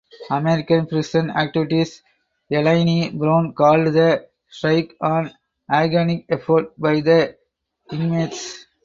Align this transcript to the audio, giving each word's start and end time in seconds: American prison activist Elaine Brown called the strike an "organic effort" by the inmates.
American 0.31 0.87
prison 0.87 1.27
activist 1.29 2.01
Elaine 2.49 3.15
Brown 3.19 3.53
called 3.53 3.85
the 3.93 4.27
strike 4.49 4.95
an 4.99 5.31
"organic 5.71 6.25
effort" 6.27 6.73
by 6.79 7.01
the 7.01 7.37
inmates. 7.91 8.65